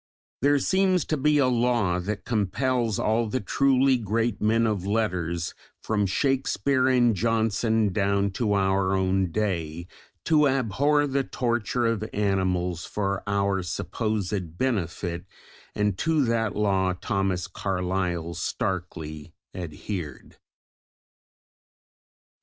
There 0.41 0.57
seems 0.57 1.05
to 1.05 1.15
be 1.15 1.37
a 1.37 1.45
law 1.45 1.99
that 1.99 2.25
compels 2.25 2.97
all 2.97 3.27
the 3.29 3.39
truly 3.39 3.97
great 3.97 4.41
men 4.41 4.65
of 4.65 4.83
letters, 4.83 5.53
from 5.79 6.07
Shakespeare 6.07 6.87
and 6.87 7.15
Johnson 7.15 7.93
down 7.93 8.31
to 8.31 8.53
our 8.53 8.93
own 8.95 9.31
day, 9.31 9.85
to 10.25 10.47
abhor 10.47 11.05
the 11.05 11.23
torture 11.23 11.85
of 11.85 12.03
animals 12.13 12.83
for 12.83 13.21
our 13.27 13.61
supposed 13.61 14.57
benefit, 14.57 15.23
and 15.75 15.95
to 15.99 16.25
that 16.25 16.55
law 16.55 16.93
Thomas 16.93 17.45
Carlyle 17.45 18.33
starkly 18.33 19.35
adhered. 19.53 20.37